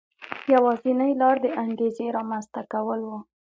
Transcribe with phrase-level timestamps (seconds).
[0.53, 3.11] یوازینۍ لار د انګېزې رامنځته کول و.